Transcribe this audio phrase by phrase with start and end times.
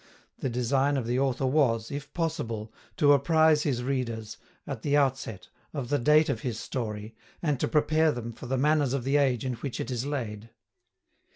[0.39, 5.49] The design of the Author was, if possible, to apprize his readers, at the outset,
[5.75, 9.17] of the date of his Story, and to prepare them for the manners of the
[9.17, 10.49] Age in which it is laid.